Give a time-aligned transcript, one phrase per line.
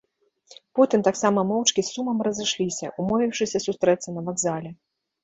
[0.77, 4.71] Потым таксама моўчкі з сумам разышліся, умовіўшыся сустрэцца на вакзале.